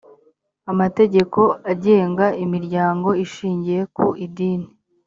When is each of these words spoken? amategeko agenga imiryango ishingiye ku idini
amategeko 0.71 1.41
agenga 1.71 2.25
imiryango 2.45 3.09
ishingiye 3.25 3.79
ku 3.95 4.05
idini 4.25 4.67